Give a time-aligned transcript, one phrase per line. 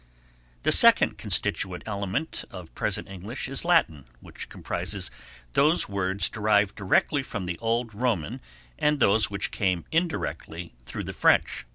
[0.63, 5.11] The second constituent element of present English is Latin which comprises
[5.53, 8.41] those words derived directly from the old Roman
[8.79, 11.67] and those which came indirectly through the French.